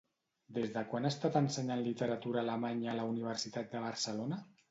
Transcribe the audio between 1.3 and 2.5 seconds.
ensenyant literatura